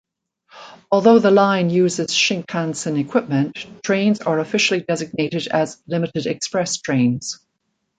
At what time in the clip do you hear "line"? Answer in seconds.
1.29-1.69